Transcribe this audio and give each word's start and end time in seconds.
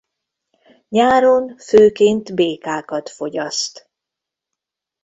Nyáron 0.89 1.57
főként 1.57 2.33
békákat 2.35 3.09
fogyaszt. 3.09 3.89